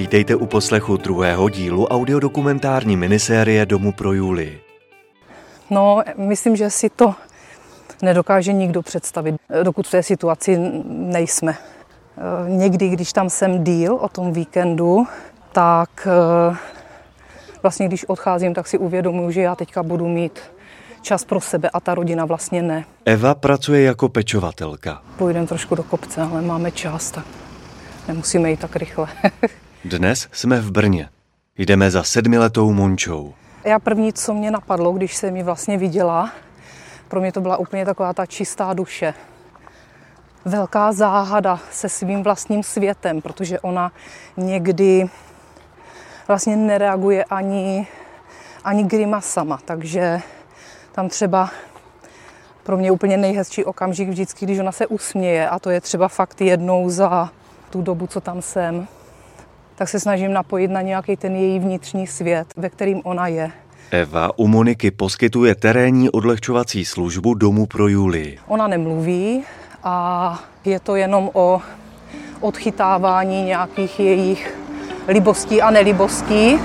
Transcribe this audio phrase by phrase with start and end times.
[0.00, 4.60] Vítejte u poslechu druhého dílu audiodokumentární minisérie Domu pro Julii.
[5.70, 7.14] No, myslím, že si to
[8.02, 11.56] nedokáže nikdo představit, dokud v té situaci nejsme.
[12.48, 15.06] Někdy, když tam jsem díl o tom víkendu,
[15.52, 16.56] tak eh,
[17.62, 20.40] vlastně když odcházím, tak si uvědomuji, že já teďka budu mít
[21.02, 22.84] čas pro sebe a ta rodina vlastně ne.
[23.04, 25.02] Eva pracuje jako pečovatelka.
[25.16, 27.24] Půjdeme trošku do kopce, ale máme čas, tak
[28.08, 29.08] nemusíme jít tak rychle.
[29.84, 31.08] Dnes jsme v Brně.
[31.58, 33.34] Jdeme za sedmiletou Mončou.
[33.64, 36.32] Já první, co mě napadlo, když jsem ji vlastně viděla,
[37.08, 39.14] pro mě to byla úplně taková ta čistá duše.
[40.44, 43.92] Velká záhada se svým vlastním světem, protože ona
[44.36, 45.08] někdy
[46.28, 47.86] vlastně nereaguje ani,
[48.64, 50.20] ani grimasama, takže
[50.92, 51.50] tam třeba
[52.62, 56.40] pro mě úplně nejhezčí okamžik vždycky, když ona se usměje a to je třeba fakt
[56.40, 57.30] jednou za
[57.70, 58.88] tu dobu, co tam jsem,
[59.80, 63.50] tak se snažím napojit na nějaký ten její vnitřní svět, ve kterým ona je.
[63.90, 68.38] Eva u Moniky poskytuje terénní odlehčovací službu domu pro Julii.
[68.48, 69.42] Ona nemluví
[69.84, 71.60] a je to jenom o
[72.40, 74.58] odchytávání nějakých jejich
[75.08, 76.58] libostí a nelibostí.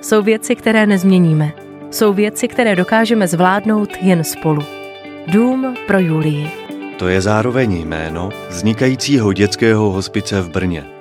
[0.00, 1.52] Jsou věci, které nezměníme.
[1.90, 4.62] Jsou věci, které dokážeme zvládnout jen spolu.
[5.26, 6.50] Dům pro Julii.
[6.98, 10.97] To je zároveň jméno vznikajícího dětského hospice v Brně.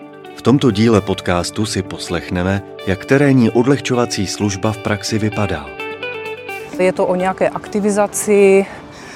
[0.48, 5.66] V tomto díle podcastu si poslechneme, jak terénní odlehčovací služba v praxi vypadá.
[6.80, 8.66] Je to o nějaké aktivizaci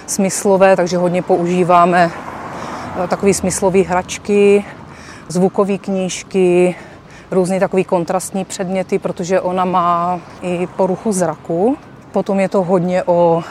[0.07, 4.65] smyslové, takže hodně používáme eh, takové smyslové hračky,
[5.27, 6.75] zvukové knížky,
[7.31, 11.77] různé takové kontrastní předměty, protože ona má i poruchu zraku.
[12.11, 13.43] Potom je to hodně o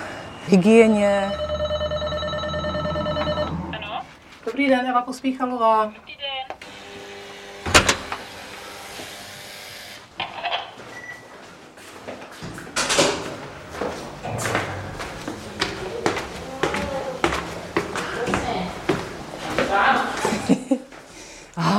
[0.48, 1.32] hygieně.
[3.72, 4.00] Ano,
[4.46, 5.92] Dobrý den, Eva Pospíchalová.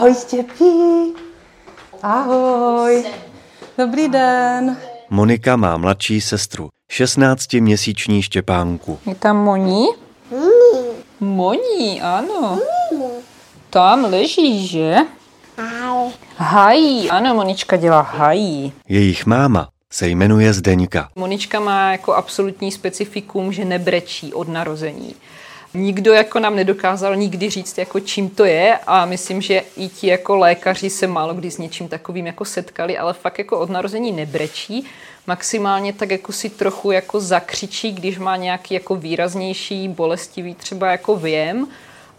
[0.02, 1.14] Ahoj Štěpí.
[2.04, 3.06] Ahoj.
[3.78, 4.78] Dobrý den.
[5.10, 9.00] Monika má mladší sestru, 16-měsíční Štěpánku.
[9.06, 9.88] Je tam Moní?
[11.20, 12.60] Moní, ano.
[13.70, 14.96] Tam leží, že?
[16.38, 17.10] Hají.
[17.10, 18.74] Ano, Monička dělá hají.
[18.90, 21.10] Jejich máma se jmenuje Zdeňka.
[21.16, 25.16] Monička má jako absolutní specifikum, že nebrečí od narození.
[25.74, 30.08] Nikdo jako nám nedokázal nikdy říct, jako čím to je a myslím, že i ti
[30.08, 34.12] jako lékaři se málo kdy s něčím takovým jako setkali, ale fakt jako od narození
[34.12, 34.86] nebrečí.
[35.28, 41.16] Maximálně tak jako si trochu jako zakřičí, když má nějaký jako výraznější bolestivý třeba jako
[41.16, 41.68] věm,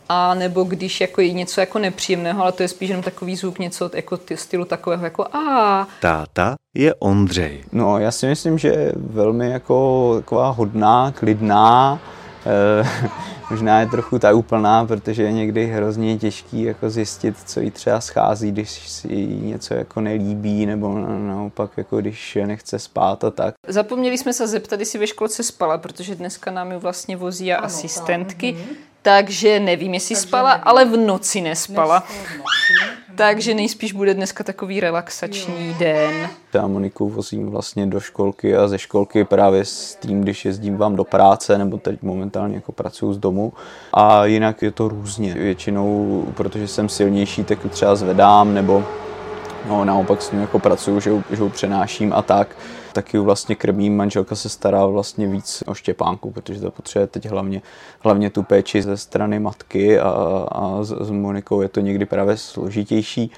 [0.09, 3.59] a nebo když jako je něco jako nepříjemného, ale to je spíš jenom takový zvuk,
[3.59, 7.65] něco jako ty stylu takového jako a Táta je Ondřej.
[7.73, 12.01] No, já si myslím, že je velmi jako taková hodná, klidná,
[13.51, 18.01] možná je trochu ta úplná, protože je někdy hrozně těžký jako zjistit, co jí třeba
[18.01, 23.31] schází, když si jí něco jako nelíbí, nebo na- naopak jako když nechce spát a
[23.31, 23.55] tak.
[23.69, 27.65] Zapomněli jsme se zeptat, jestli ve školce spala, protože dneska nám ji vlastně vozí ano,
[27.65, 28.57] asistentky.
[29.03, 32.05] Takže nevím, jestli spala, ale v noci nespala.
[33.17, 36.29] Takže nejspíš bude dneska takový relaxační den.
[36.55, 40.97] Já Moniku vozím vlastně do školky a ze školky právě s tím, když jezdím vám
[40.97, 43.53] do práce, nebo teď momentálně jako pracuji z domu.
[43.93, 45.35] A jinak je to různě.
[45.35, 48.85] Většinou, protože jsem silnější, tak třeba zvedám, nebo
[49.69, 52.57] no, naopak s ním jako pracuju, že, ju- že ju přenáším a tak.
[52.93, 57.27] Taky ju vlastně krmím, manželka se stará vlastně víc o Štěpánku, protože to potřebuje teď
[57.27, 57.63] hlavně,
[58.01, 60.09] hlavně tu péči ze strany matky a,
[60.53, 63.31] a s, s Monikou je to někdy právě složitější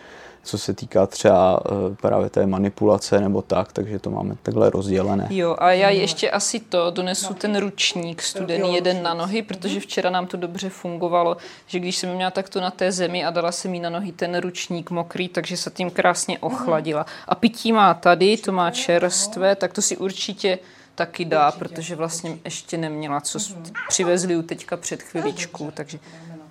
[0.44, 5.27] co se týká třeba eh, právě té manipulace nebo tak, takže to máme takhle rozdělené.
[5.31, 10.10] Jo, a já ještě asi to donesu ten ručník studený jeden na nohy, protože včera
[10.10, 13.75] nám to dobře fungovalo, že když jsem měla takto na té zemi a dala jsem
[13.75, 17.07] jí na nohy ten ručník mokrý, takže se tím krásně ochladila.
[17.28, 20.59] A pití má tady, to má čerstvé, tak to si určitě
[20.95, 23.57] taky dá, protože vlastně ještě neměla, co s-
[23.89, 25.98] přivezli ju teďka před chviličkou, takže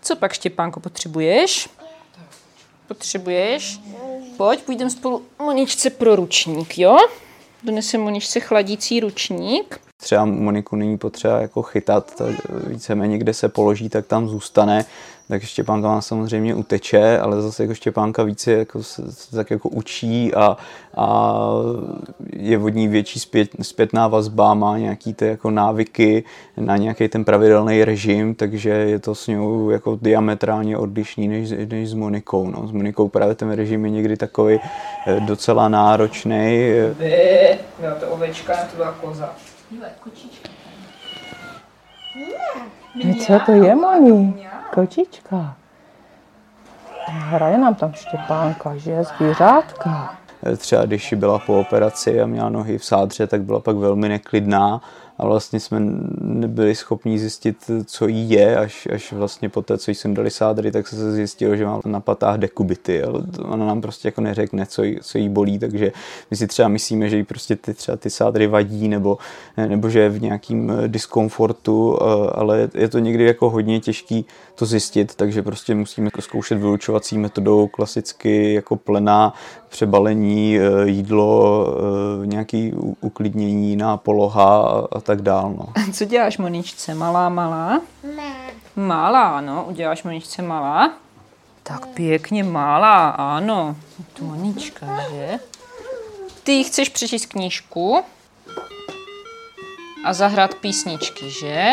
[0.01, 1.69] co pak Štěpánko potřebuješ?
[2.87, 3.79] Potřebuješ?
[4.37, 6.97] Pojď, půjdeme spolu Moničce pro ručník, jo?
[7.63, 9.79] Donesem Moničce chladící ručník.
[9.97, 12.21] Třeba Moniku není potřeba jako chytat,
[12.67, 14.85] víceméně kde se položí, tak tam zůstane.
[15.27, 19.69] Tak Štěpánka vám samozřejmě uteče, ale zase jako Štěpánka více jako se, se tak jako
[19.69, 20.57] učí a,
[20.97, 21.33] a
[22.33, 26.23] je od ní větší zpět, zpětná vazba, má nějaký ty jako návyky
[26.57, 31.89] na nějaký ten pravidelný režim, takže je to s ňou jako diametrálně odlišný než, než
[31.89, 32.49] s Monikou.
[32.49, 32.67] No.
[32.67, 34.59] S Monikou právě ten režim je někdy takový
[35.07, 36.69] eh, docela náročný.
[37.79, 39.35] Byla to ovečka, to byla koza.
[40.03, 40.49] kočička.
[43.25, 44.33] Co to je, mami?
[44.73, 45.55] Kočička.
[47.07, 49.03] Hraje nám tam Štěpánka, že?
[49.03, 50.17] Zvířátka.
[50.57, 54.81] Třeba když byla po operaci a měla nohy v sádře, tak byla pak velmi neklidná
[55.23, 55.79] a vlastně jsme
[56.21, 60.71] nebyli schopni zjistit, co jí je, až, až vlastně po té, co jsem dali sádry,
[60.71, 64.83] tak se zjistilo, že má na patách dekubity, ale ona nám prostě jako neřekne, co
[64.83, 65.91] jí, co jí bolí, takže
[66.31, 69.17] my si třeba myslíme, že jí prostě ty, třeba ty sádry vadí, nebo,
[69.67, 74.25] nebo že je v nějakým eh, diskomfortu, eh, ale je to někdy jako hodně těžký
[74.55, 79.33] to zjistit, takže prostě musíme zkoušet vylučovací metodou klasicky jako plena,
[79.69, 81.67] přebalení, eh, jídlo,
[82.25, 85.53] nějaký uklidnění na poloha a tak dál.
[85.57, 85.83] No.
[85.93, 86.93] Co děláš Moničce?
[86.95, 87.81] Malá, malá?
[88.15, 88.33] Ne.
[88.75, 89.65] Malá, no.
[89.69, 90.93] Uděláš Moničce malá?
[91.63, 93.75] Tak pěkně malá, ano.
[94.13, 95.39] Tu Monička, že?
[96.43, 98.03] Ty chceš přečíst knížku
[100.05, 101.71] a zahrát písničky, že?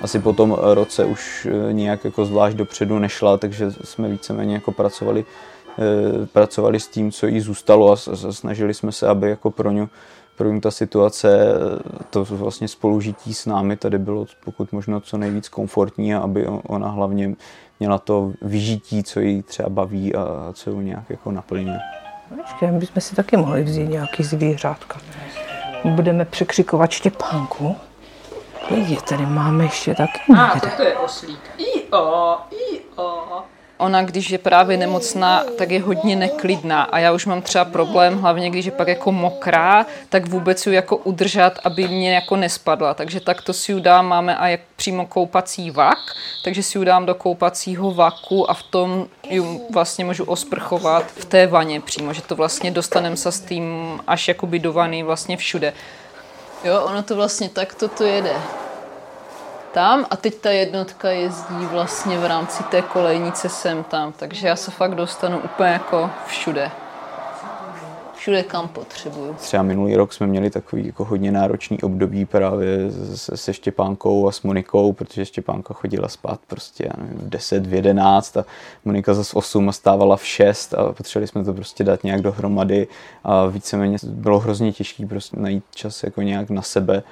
[0.00, 4.72] Asi po tom roce už eh, nějak jako zvlášť dopředu nešla, takže jsme víceméně jako
[4.72, 5.24] pracovali
[6.32, 7.96] pracovali s tím, co jí zůstalo a
[8.30, 9.88] snažili jsme se, aby jako pro ně
[10.40, 11.38] pro ně ta situace,
[12.00, 16.46] eh, to vlastně spolužití s námi tady bylo pokud možno co nejvíc komfortní a aby
[16.46, 17.34] ona hlavně
[17.80, 21.78] měla to vyžití, co jí třeba baví a co ji nějak jako naplňuje.
[22.36, 25.00] Počkej, my bychom si taky mohli vzít nějaký zvířátka.
[25.84, 27.76] Budeme překřikovat Štěpánku.
[28.70, 30.70] Je, tady máme ještě taky někde.
[30.72, 31.40] A, to je oslík.
[31.58, 33.42] I o, i o
[33.80, 38.18] ona, když je právě nemocná, tak je hodně neklidná a já už mám třeba problém,
[38.18, 42.94] hlavně když je pak jako mokrá, tak vůbec ju jako udržet, aby mě jako nespadla.
[42.94, 45.98] Takže takto si ju dám, máme a jak přímo koupací vak,
[46.44, 51.24] takže si ju dám do koupacího vaku a v tom ju vlastně můžu osprchovat v
[51.24, 55.36] té vaně přímo, že to vlastně dostanem se s tím až jakoby do vany vlastně
[55.36, 55.72] všude.
[56.64, 58.59] Jo, ono to vlastně takto to jede
[59.72, 64.56] tam a teď ta jednotka jezdí vlastně v rámci té kolejnice sem tam, takže já
[64.56, 66.70] se fakt dostanu úplně jako všude.
[68.14, 69.34] Všude, kam potřebuju.
[69.34, 72.78] Třeba minulý rok jsme měli takový jako hodně náročný období právě
[73.14, 77.66] se, se Štěpánkou a s Monikou, protože Štěpánka chodila spát prostě já nevím, v 10,
[77.66, 78.44] v 11 a
[78.84, 82.22] Monika zase v 8 a stávala v 6 a potřebovali jsme to prostě dát nějak
[82.22, 82.88] dohromady
[83.24, 87.02] a víceméně bylo hrozně těžké prostě najít čas jako nějak na sebe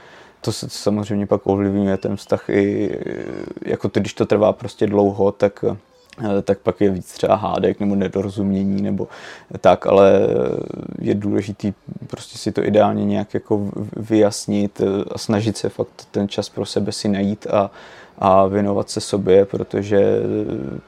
[0.41, 2.99] to se samozřejmě pak ovlivňuje ten vztah i,
[3.67, 5.65] jako to, když to trvá prostě dlouho, tak
[6.43, 9.09] tak pak je víc třeba hádek nebo nedorozumění nebo
[9.61, 10.21] tak, ale
[10.99, 11.73] je důležitý
[12.07, 14.81] prostě si to ideálně nějak jako vyjasnit
[15.13, 17.71] a snažit se fakt ten čas pro sebe si najít a,
[18.19, 20.21] a věnovat se sobě, protože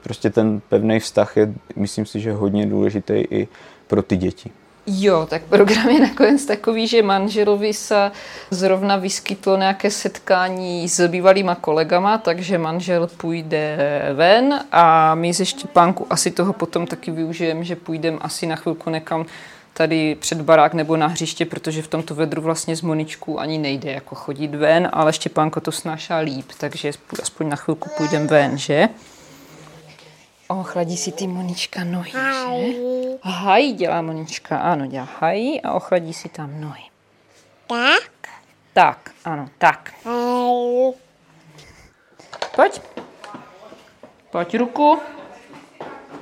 [0.03, 3.49] prostě ten pevný vztah je, myslím si, že hodně důležitý i
[3.87, 4.51] pro ty děti.
[4.87, 8.11] Jo, tak program je nakonec takový, že manželovi se
[8.51, 13.79] zrovna vyskytlo nějaké setkání s bývalýma kolegama, takže manžel půjde
[14.15, 18.91] ven a my ze Štěpánku asi toho potom taky využijeme, že půjdeme asi na chvilku
[18.91, 19.27] někam
[19.73, 23.93] tady před barák nebo na hřiště, protože v tomto vedru vlastně z Moničku ani nejde
[23.93, 26.93] jako chodit ven, ale Štěpánko to snášá líp, takže
[27.23, 28.89] aspoň na chvilku půjdeme ven, že?
[30.51, 32.19] Ochladí si ty Monička nohy, že?
[33.23, 36.83] Haj dělá Monička, ano, dělá haj a ochladí si tam nohy.
[37.67, 38.11] Tak?
[38.73, 39.95] Tak, ano, tak.
[40.05, 40.93] Haj.
[42.57, 42.81] Pojď.
[44.31, 45.01] Pojď ruku.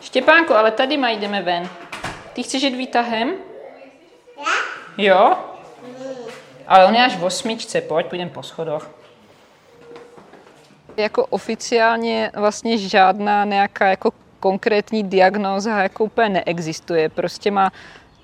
[0.01, 1.69] Štěpánko, ale tady má jdeme ven.
[2.33, 3.35] Ty chceš jít výtahem?
[4.99, 5.37] Jo?
[6.67, 8.91] Ale on je až v osmičce, pojď, půjdeme po schodoch.
[10.99, 17.09] Jako oficiálně vlastně žádná nějaká jako konkrétní diagnóza jako úplně neexistuje.
[17.09, 17.73] Prostě má,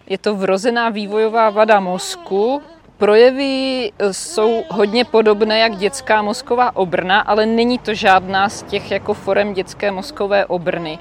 [0.07, 2.63] je to vrozená vývojová vada mozku,
[2.99, 9.15] Projevy jsou hodně podobné jak dětská mozková obrna, ale není to žádná z těch jako
[9.15, 10.99] forem dětské mozkové obrny.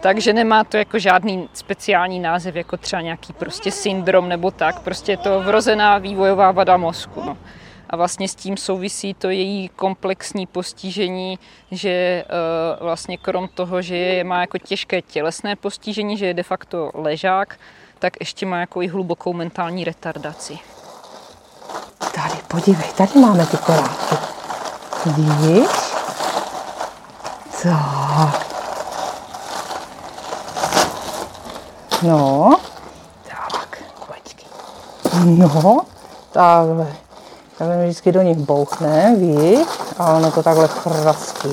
[0.00, 4.80] Takže nemá to jako žádný speciální název, jako třeba nějaký prostě syndrom nebo tak.
[4.80, 7.22] Prostě je to vrozená vývojová vada mozku.
[7.26, 7.36] No
[7.90, 11.38] a vlastně s tím souvisí to její komplexní postižení,
[11.70, 12.24] že eh,
[12.80, 17.58] vlastně krom toho, že je, má jako těžké tělesné postižení, že je de facto ležák,
[17.98, 20.58] tak ještě má jako i hlubokou mentální retardaci.
[21.98, 24.16] Tady, podívej, tady máme ty korálky.
[25.06, 25.68] Víš?
[27.62, 28.48] Tak.
[32.02, 32.56] No.
[33.28, 34.48] Tak, počkej.
[35.24, 35.80] No,
[36.32, 37.07] takhle.
[37.58, 39.66] Takhle vždycky do nich bouchne, víš?
[39.98, 41.48] A ono to takhle chrastí.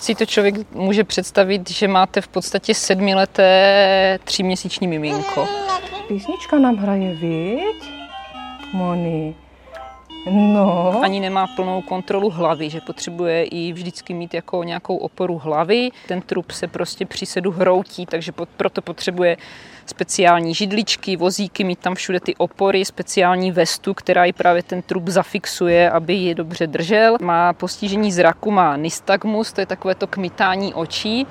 [0.00, 5.48] Si to člověk může představit, že máte v podstatě sedmileté tříměsíční miminko.
[6.08, 7.92] Písnička nám hraje, víš?
[8.72, 9.34] Moni.
[10.30, 11.00] No.
[11.02, 15.90] Ani nemá plnou kontrolu hlavy, že potřebuje i vždycky mít jako nějakou oporu hlavy.
[16.08, 19.36] Ten trup se prostě při sedu hroutí, takže proto potřebuje
[19.86, 25.08] speciální židličky, vozíky, mít tam všude ty opory, speciální vestu, která i právě ten trup
[25.08, 27.16] zafixuje, aby je dobře držel.
[27.22, 31.26] Má postižení zraku, má nystagmus, to je takové to kmitání očí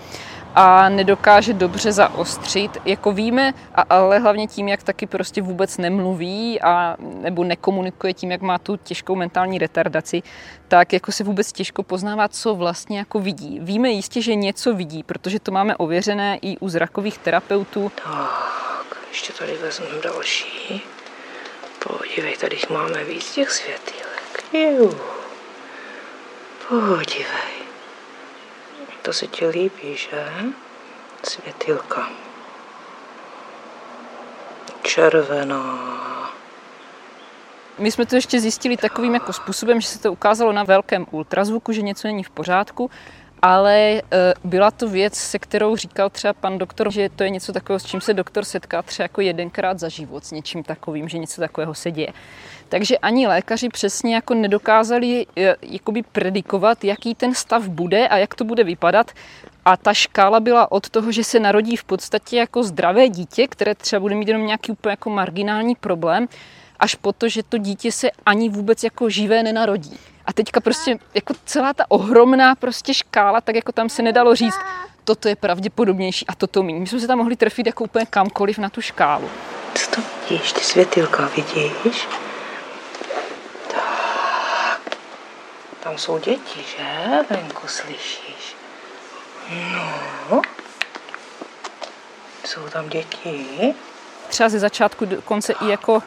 [0.56, 2.78] a nedokáže dobře zaostřit.
[2.86, 3.54] Jako víme,
[3.90, 8.78] ale hlavně tím, jak taky prostě vůbec nemluví a nebo nekomunikuje tím, jak má tu
[8.78, 10.24] těžkou mentální retardaci,
[10.68, 13.60] tak jako se vůbec těžko poznává, co vlastně jako vidí.
[13.62, 17.92] Víme jistě, že něco vidí, protože to máme ověřené i u zrakových terapeutů.
[18.04, 20.82] Tak, ještě tady vezmu další.
[21.80, 24.44] Podívej, tady máme víc těch světýlek.
[24.54, 25.24] Juh.
[26.70, 27.53] Podívej.
[29.04, 30.26] To se ti líbí, že?
[31.24, 32.10] Světilka.
[34.84, 35.94] Červená.
[37.80, 41.72] My jsme to ještě zjistili takovým jako způsobem, že se to ukázalo na velkém ultrazvuku,
[41.72, 42.92] že něco není v pořádku,
[43.42, 44.02] ale e,
[44.44, 47.86] byla to věc, se kterou říkal třeba pan doktor, že to je něco takového, s
[47.86, 51.74] čím se doktor setká třeba jako jedenkrát za život, s něčím takovým, že něco takového
[51.74, 52.14] se děje.
[52.74, 58.36] Takže ani lékaři přesně jako nedokázali e, jakoby predikovat, jaký ten stav bude a jak
[58.36, 59.12] to bude vypadat.
[59.66, 63.76] A ta škála byla od toho, že se narodí v podstatě jako zdravé dítě, které
[63.76, 66.28] třeba bude mít jenom nějaký úplně jako marginální problém,
[66.80, 70.00] až po to, že to dítě se ani vůbec jako živé nenarodí.
[70.26, 74.60] A teďka prostě jako celá ta ohromná prostě škála, tak jako tam se nedalo říct,
[75.04, 76.80] toto je pravděpodobnější a toto méně.
[76.80, 79.30] My jsme se tam mohli trefit jako úplně kamkoliv na tu škálu.
[79.76, 80.52] Co to vidíš?
[80.52, 82.08] Ty světilka vidíš?
[85.84, 87.10] Tam jsou děti, že?
[87.30, 88.56] Venku slyšíš?
[89.72, 90.42] No.
[92.46, 93.74] Jsou tam děti?
[94.30, 96.04] Třeba ze začátku dokonce i jako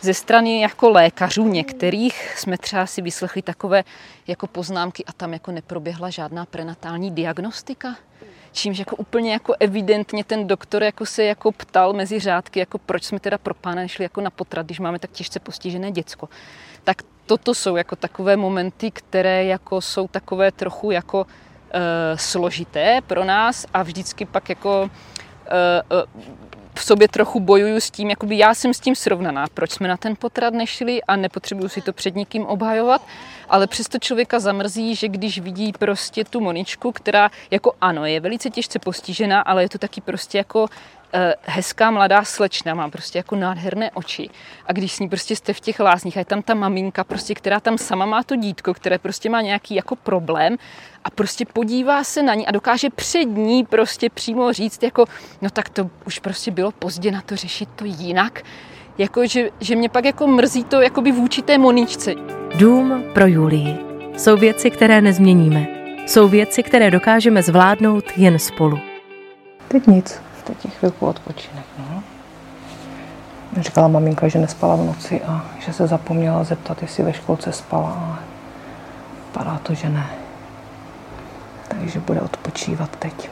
[0.00, 3.84] ze strany jako lékařů některých jsme třeba si vyslechli takové
[4.26, 7.96] jako poznámky a tam jako neproběhla žádná prenatální diagnostika.
[8.52, 13.04] Čímž jako úplně jako evidentně ten doktor jako se jako ptal mezi řádky, jako proč
[13.04, 16.28] jsme teda pro pána nešli jako na potrat, když máme tak těžce postižené děcko.
[16.84, 21.26] Tak toto jsou jako takové momenty, které jako jsou takové trochu jako
[21.70, 24.90] e, složité pro nás a vždycky pak jako
[25.50, 26.16] e,
[26.74, 29.96] v sobě trochu bojuju s tím, jakoby já jsem s tím srovnaná, proč jsme na
[29.96, 33.02] ten potrat nešli a nepotřebuju si to před nikým obhajovat,
[33.48, 38.50] ale přesto člověka zamrzí, že když vidí prostě tu Moničku, která jako ano, je velice
[38.50, 40.66] těžce postižená, ale je to taky prostě jako
[41.42, 44.30] hezká mladá slečna, má prostě jako nádherné oči.
[44.66, 47.34] A když s ní prostě jste v těch lázních a je tam ta maminka, prostě,
[47.34, 50.56] která tam sama má to dítko, které prostě má nějaký jako problém
[51.04, 55.04] a prostě podívá se na ní a dokáže před ní prostě přímo říct jako,
[55.42, 58.42] no tak to už prostě bylo pozdě na to řešit to jinak.
[58.98, 62.14] Jako, že, že mě pak jako mrzí to jakoby vůči té Moničce.
[62.54, 63.76] Dům pro Julii.
[64.16, 65.66] Jsou věci, které nezměníme.
[66.06, 68.78] Jsou věci, které dokážeme zvládnout jen spolu.
[69.68, 71.64] Teď nic teď chvilku odpočinek.
[71.78, 72.02] No.
[73.62, 78.06] Říkala maminka, že nespala v noci a že se zapomněla zeptat, jestli ve školce spala,
[78.06, 78.18] ale
[79.32, 80.06] padá to, že ne.
[81.68, 83.30] Takže bude odpočívat teď.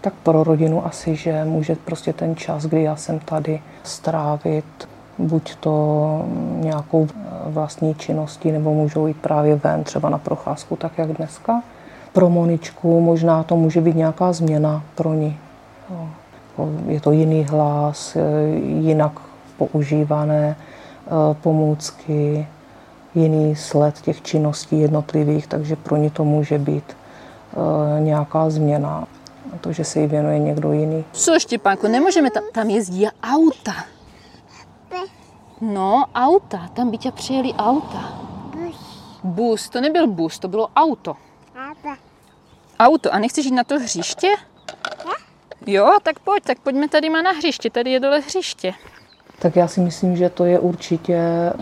[0.00, 4.88] Tak pro rodinu asi, že může prostě ten čas, kdy já jsem tady, strávit
[5.18, 7.08] buď to nějakou
[7.46, 11.62] vlastní činností, nebo můžou jít právě ven, třeba na procházku, tak jak dneska.
[12.12, 15.38] Pro Moničku možná to může být nějaká změna pro ní,
[16.86, 18.16] je to jiný hlas,
[18.62, 19.20] jinak
[19.56, 21.10] používané eh,
[21.42, 22.48] pomůcky,
[23.14, 29.06] jiný sled těch činností jednotlivých, takže pro ně to může být eh, nějaká změna.
[29.60, 31.04] To, že se jí věnuje někdo jiný.
[31.12, 33.72] Co, Štěpánku, nemůžeme tam, tam jezdí auta.
[35.60, 38.18] No, auta, tam by tě přijeli auta.
[39.24, 41.16] Bus, to nebyl bus, to bylo auto.
[42.78, 44.28] Auto, a nechceš jít na to hřiště?
[45.66, 48.72] Jo, tak pojď, tak pojďme tady má na hřiště, tady je dole hřiště.
[49.38, 51.52] Tak já si myslím, že to je určitě e,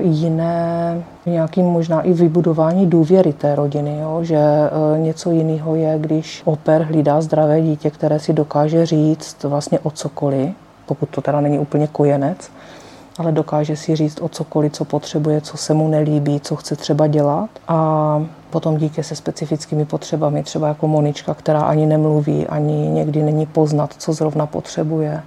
[0.00, 4.18] jiné, nějakým možná i vybudování důvěry té rodiny, jo?
[4.22, 9.78] že e, něco jiného je, když oper hlídá zdravé dítě, které si dokáže říct vlastně
[9.78, 10.50] o cokoliv,
[10.86, 12.50] pokud to teda není úplně kojenec,
[13.20, 17.06] ale dokáže si říct o cokoliv, co potřebuje, co se mu nelíbí, co chce třeba
[17.06, 17.50] dělat.
[17.68, 23.46] A potom dítě se specifickými potřebami, třeba jako Monička, která ani nemluví, ani někdy není
[23.46, 25.22] poznat, co zrovna potřebuje.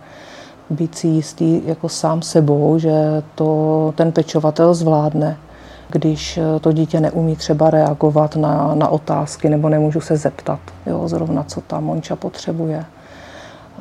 [0.70, 5.38] Být si jistý jako sám sebou, že to ten pečovatel zvládne
[5.90, 11.44] když to dítě neumí třeba reagovat na, na otázky nebo nemůžu se zeptat, jo, zrovna
[11.44, 12.86] co ta Monča potřebuje.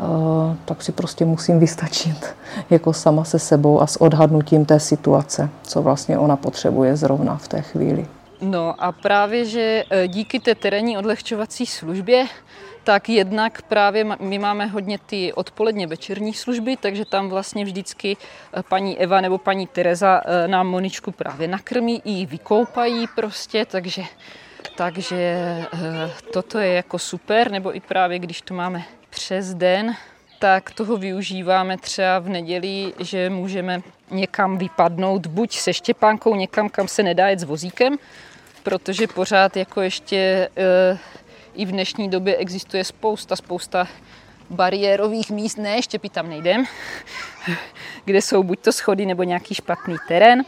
[0.03, 2.35] Eh, tak si prostě musím vystačit
[2.71, 7.49] jako sama se sebou a s odhadnutím té situace, co vlastně ona potřebuje zrovna v
[7.49, 8.07] té chvíli.
[8.41, 12.27] No a právě, že eh, díky té terénní odlehčovací službě,
[12.85, 18.63] tak jednak právě my máme hodně ty odpoledně večerní služby, takže tam vlastně vždycky eh,
[18.69, 24.03] paní Eva nebo paní Tereza nám Moničku právě nakrmí i vykoupají prostě, takže,
[24.77, 25.59] takže
[26.33, 29.97] toto je jako super, nebo i právě když to máme přes den,
[30.39, 36.89] tak toho využíváme třeba v neděli, že můžeme někam vypadnout, buď se štěpánkou někam, kam
[36.89, 37.99] se nedá jet s vozíkem,
[38.63, 40.99] protože pořád jako ještě e,
[41.55, 43.89] i v dnešní době existuje spousta, spousta
[44.51, 46.65] bariérových míst, ne, štěpí tam nejdem,
[48.05, 50.43] kde jsou buď to schody nebo nějaký špatný terén.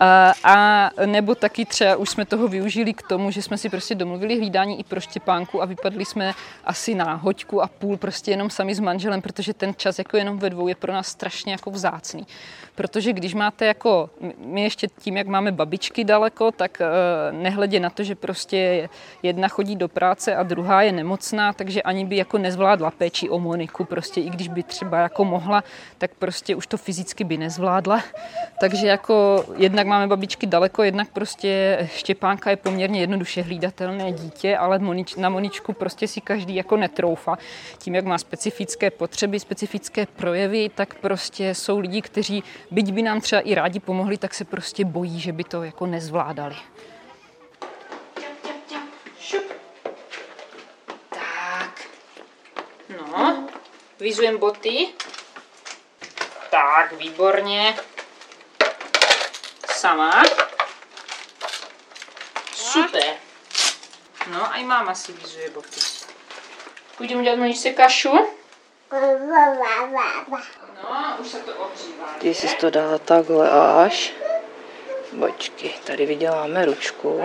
[0.00, 3.94] A, a nebo taky třeba už jsme toho využili k tomu, že jsme si prostě
[3.94, 6.32] domluvili hlídání i pro Štěpánku a vypadli jsme
[6.64, 10.38] asi na hoďku a půl prostě jenom sami s manželem, protože ten čas jako jenom
[10.38, 12.26] ve dvou je pro nás strašně jako vzácný.
[12.74, 17.90] Protože když máte jako, my ještě tím, jak máme babičky daleko, tak uh, nehledě na
[17.90, 18.88] to, že prostě
[19.22, 23.38] jedna chodí do práce a druhá je nemocná, takže ani by jako nezvládla péči o
[23.38, 25.64] Moniku, prostě i když by třeba jako mohla,
[25.98, 28.02] tak prostě už to fyzicky by nezvládla.
[28.60, 34.56] Takže jako jedna jednak máme babičky daleko, jednak prostě Štěpánka je poměrně jednoduše hlídatelné dítě,
[34.56, 37.38] ale Monič, na Moničku prostě si každý jako netroufa.
[37.78, 43.20] Tím, jak má specifické potřeby, specifické projevy, tak prostě jsou lidi, kteří, byť by nám
[43.20, 46.56] třeba i rádi pomohli, tak se prostě bojí, že by to jako nezvládali.
[51.10, 51.80] Tak.
[52.96, 53.48] No,
[54.00, 54.86] vyzujem boty.
[56.50, 57.74] Tak, výborně
[59.84, 60.22] sama.
[62.52, 63.20] Super.
[64.32, 65.80] No a i máma si vyzuje boty.
[66.96, 68.12] Půjdeme dělat se kašu.
[70.82, 72.06] No, už se to ohřívá.
[72.18, 73.50] Ty jsi to dala takhle
[73.84, 74.12] až.
[75.18, 77.20] Počkej, tady vyděláme ručku.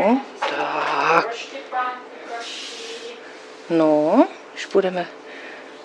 [0.49, 1.27] Tak.
[3.69, 5.07] No, už budeme,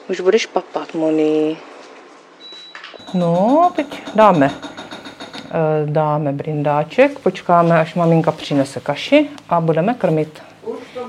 [0.09, 1.61] už budeš papat, Moni.
[3.15, 4.74] No, teď dáme
[5.87, 10.43] dáme brindáček, počkáme, až maminka přinese kaši a budeme krmit.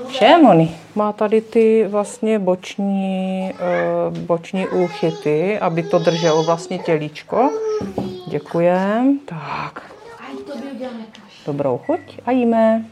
[0.08, 0.76] Vše, Moni.
[0.94, 7.50] Má tady ty vlastně boční, eh, boční úchyty, aby to drželo vlastně tělíčko.
[8.28, 9.18] Děkujem.
[9.24, 9.82] Tak.
[11.46, 12.84] Dobrou chuť a jíme.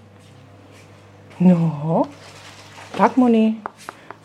[1.40, 2.02] No,
[2.98, 3.54] tak Moni,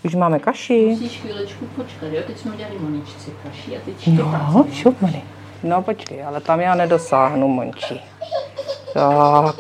[0.04, 0.88] už máme kaši.
[0.90, 2.22] Musíš chvílečku počkat, jo?
[2.28, 5.24] Teď jsme udělali Moničce kaši a teď No, šup Moni.
[5.64, 8.02] No počkej, ale tam já nedosáhnu, Monči.
[8.94, 9.56] Tak.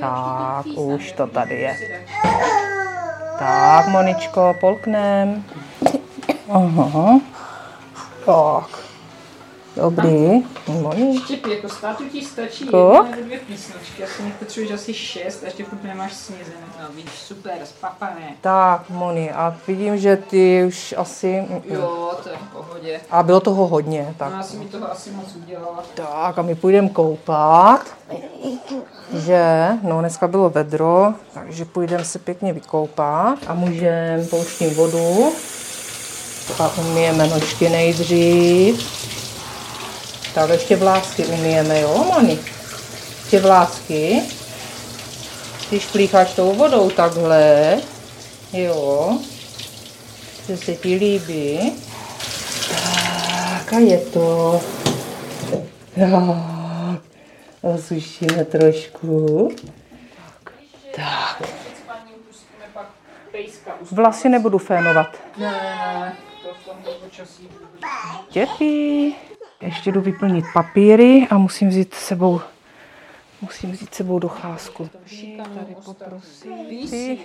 [0.00, 1.76] Tak, už to tady je.
[3.38, 5.44] Tak, Moničko, polknem.
[6.50, 7.20] Aha.
[8.26, 8.79] Tak.
[9.80, 10.42] Dobrý.
[10.68, 11.20] Moni.
[11.24, 14.04] Štěpí, jako státu ti stačí jedna nebo dvě písničky.
[14.04, 16.56] Asi mě potřebuješ asi šest a ještě furt nemáš snězené.
[16.80, 18.34] No víš, super, spapané.
[18.40, 21.44] Tak, Moni, a vidím, že ty už asi...
[21.64, 23.00] Jo, to je v pohodě.
[23.10, 24.32] A bylo toho hodně, tak.
[24.32, 25.84] No, asi mi toho asi moc udělala.
[25.94, 27.80] Tak, a my půjdeme koupat.
[29.14, 35.32] Že, no dneska bylo vedro, takže půjdeme se pěkně vykoupat a můžeme pouštím vodu
[36.58, 38.99] a umyjeme nožky nejdřív.
[40.34, 42.38] Tak ještě vlásky umíjeme, jo, Moni?
[43.30, 44.22] Ty vlásky,
[45.68, 47.76] když plícháš tou vodou takhle,
[48.52, 49.18] jo,
[50.46, 51.72] že se ti líbí.
[52.68, 54.60] Tak a je to.
[55.94, 57.00] Tak,
[57.62, 59.48] osušíme trošku.
[60.96, 61.42] Tak.
[63.90, 65.16] Vlasy nebudu fénovat.
[65.36, 67.48] Ne, to v tomto počasí.
[69.60, 72.40] Ještě jdu vyplnit papíry a musím vzít sebou
[73.42, 74.90] Musím vzít sebou docházku.
[75.54, 77.18] Tady poprosím.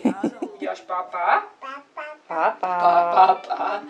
[0.56, 1.44] Uděláš pápa?
[2.28, 2.56] Pápa.
[2.60, 3.82] Pápa.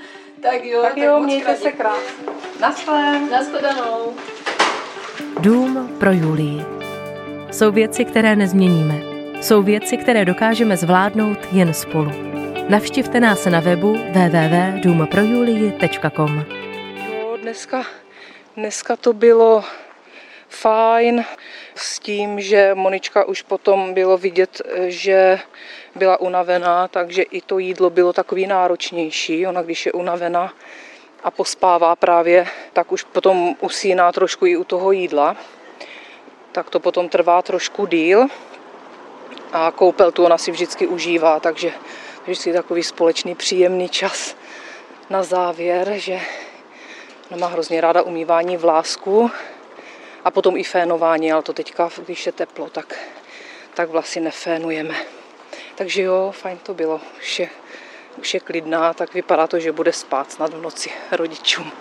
[0.41, 2.25] Tak jo, tak, jo, mějte se krásně.
[2.61, 3.29] Naschle.
[3.29, 4.13] Naschledanou.
[5.39, 6.65] Dům pro Julii.
[7.51, 9.01] Jsou věci, které nezměníme.
[9.41, 12.11] Jsou věci, které dokážeme zvládnout jen spolu.
[12.69, 16.43] Navštivte nás na webu www.důmprojulii.com
[17.09, 17.83] Jo, dneska
[18.57, 19.63] Dneska to bylo
[20.49, 21.25] fajn
[21.75, 25.39] s tím, že Monička už potom bylo vidět, že
[25.95, 29.47] byla unavená, takže i to jídlo bylo takový náročnější.
[29.47, 30.53] Ona když je unavená
[31.23, 35.35] a pospává právě, tak už potom usíná trošku i u toho jídla.
[36.51, 38.27] Tak to potom trvá trošku díl.
[39.51, 41.71] A koupel tu ona si vždycky užívá, takže
[42.23, 44.35] vždycky takový společný příjemný čas
[45.09, 46.19] na závěr, že
[47.29, 49.31] ona má hrozně ráda umývání vlásku
[50.23, 52.99] a potom i fénování, ale to teďka, když je teplo, tak,
[53.73, 54.95] tak vlasy nefénujeme.
[55.75, 57.01] Takže jo, fajn to bylo.
[57.17, 57.49] Už je,
[58.17, 61.71] už je klidná, tak vypadá to, že bude spát snad v noci rodičům.